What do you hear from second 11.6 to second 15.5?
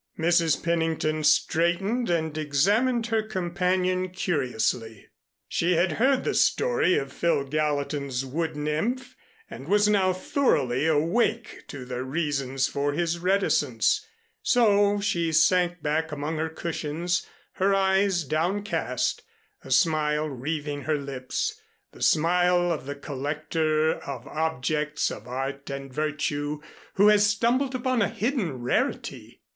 to the reasons for his reticence, so she